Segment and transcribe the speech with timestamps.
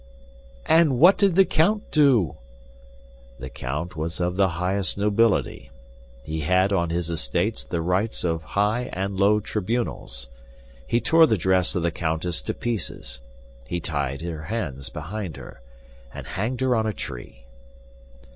[0.65, 2.35] "And what did the count do?"
[3.37, 5.69] "The count was of the highest nobility.
[6.23, 10.27] He had on his estates the rights of high and low tribunals.
[10.87, 13.21] He tore the dress of the countess to pieces;
[13.67, 15.61] he tied her hands behind her,
[16.11, 17.45] and hanged her on a tree."